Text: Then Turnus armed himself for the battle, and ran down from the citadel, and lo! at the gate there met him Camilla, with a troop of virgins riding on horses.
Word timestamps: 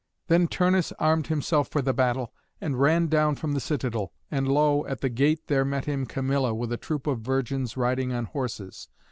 Then 0.29 0.47
Turnus 0.47 0.91
armed 0.93 1.27
himself 1.27 1.67
for 1.67 1.83
the 1.83 1.93
battle, 1.93 2.33
and 2.59 2.79
ran 2.81 3.05
down 3.05 3.35
from 3.35 3.51
the 3.51 3.59
citadel, 3.59 4.11
and 4.31 4.47
lo! 4.47 4.83
at 4.87 5.01
the 5.01 5.09
gate 5.09 5.45
there 5.45 5.63
met 5.63 5.85
him 5.85 6.07
Camilla, 6.07 6.55
with 6.55 6.73
a 6.73 6.77
troop 6.77 7.05
of 7.05 7.19
virgins 7.19 7.77
riding 7.77 8.11
on 8.11 8.25
horses. 8.25 8.87